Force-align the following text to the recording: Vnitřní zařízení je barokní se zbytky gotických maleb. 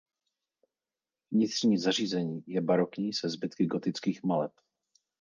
Vnitřní 1.31 1.77
zařízení 1.77 2.43
je 2.47 2.61
barokní 2.61 3.13
se 3.13 3.29
zbytky 3.29 3.65
gotických 3.65 4.23
maleb. 4.23 4.51